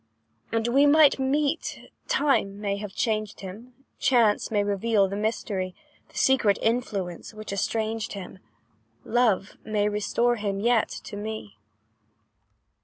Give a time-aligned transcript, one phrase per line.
[0.51, 5.75] "And we might meet time may have changed him; Chance may reveal the mystery,
[6.09, 8.39] The secret influence which estranged him;
[9.05, 11.59] Love may restore him yet to me.